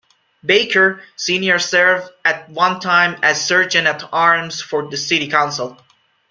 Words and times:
Baker, 0.43 1.03
Senior 1.15 1.59
served 1.59 2.09
at 2.25 2.49
one 2.49 2.79
time 2.79 3.19
as 3.21 3.39
sergeant-at-arms 3.45 4.59
for 4.59 4.89
the 4.89 4.97
city 4.97 5.27
council. 5.27 5.77